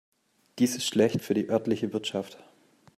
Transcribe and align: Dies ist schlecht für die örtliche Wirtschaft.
Dies 0.57 0.75
ist 0.75 0.85
schlecht 0.87 1.21
für 1.21 1.35
die 1.35 1.47
örtliche 1.47 1.93
Wirtschaft. 1.93 2.39